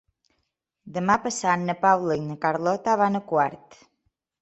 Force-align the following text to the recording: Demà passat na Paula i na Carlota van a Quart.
Demà 0.95 1.17
passat 1.27 1.63
na 1.69 1.77
Paula 1.85 2.19
i 2.23 2.25
na 2.33 2.41
Carlota 2.49 2.99
van 3.07 3.25
a 3.25 3.27
Quart. 3.33 3.83